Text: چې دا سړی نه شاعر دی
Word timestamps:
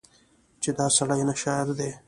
چې 0.61 0.69
دا 0.79 0.85
سړی 0.97 1.21
نه 1.29 1.35
شاعر 1.41 1.67
دی 1.77 1.91